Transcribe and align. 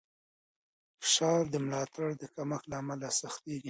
فشار 1.03 1.41
د 1.53 1.55
ملاتړ 1.65 2.07
د 2.21 2.23
کمښت 2.35 2.65
له 2.71 2.75
امله 2.81 3.09
سختېږي. 3.19 3.59